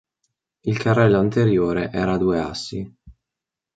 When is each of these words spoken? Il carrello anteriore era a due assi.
Il 0.61 0.79
carrello 0.79 1.19
anteriore 1.19 1.91
era 1.91 2.13
a 2.13 2.17
due 2.17 2.39
assi. 2.39 2.95